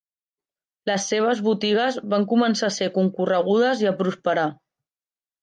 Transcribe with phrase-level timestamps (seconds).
[0.89, 4.49] Les seves botigues van començar a ser concorregudes i a prosperar.